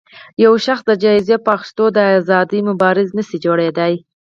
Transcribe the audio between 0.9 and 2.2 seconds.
جايزې په اخیستو د